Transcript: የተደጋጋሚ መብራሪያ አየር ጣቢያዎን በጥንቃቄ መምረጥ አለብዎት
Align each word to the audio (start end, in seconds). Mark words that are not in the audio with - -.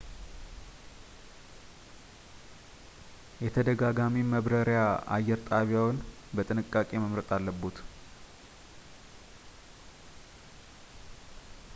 የተደጋጋሚ 3.45 4.15
መብራሪያ 4.31 4.79
አየር 5.17 5.39
ጣቢያዎን 5.49 5.99
በጥንቃቄ 6.37 6.89
መምረጥ 7.03 7.29
አለብዎት 7.39 7.79